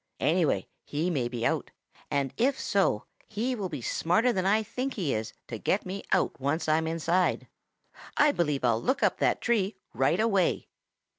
Anyway, 0.19 0.67
he 0.83 1.11
may 1.11 1.27
be 1.27 1.45
out, 1.45 1.69
and 2.09 2.33
if 2.35 2.59
so 2.59 3.05
he 3.27 3.53
will 3.53 3.69
be 3.69 3.83
smarter 3.83 4.33
than 4.33 4.47
I 4.47 4.63
think 4.63 4.95
he 4.95 5.13
is 5.13 5.31
to 5.47 5.59
get 5.59 5.85
me 5.85 6.01
out 6.11 6.41
once 6.41 6.67
I'm 6.67 6.87
inside. 6.87 7.47
I 8.17 8.31
believe 8.31 8.63
I'll 8.63 8.81
look 8.81 9.03
up 9.03 9.19
that 9.19 9.41
tree 9.41 9.75
right 9.93 10.19
away." 10.19 10.69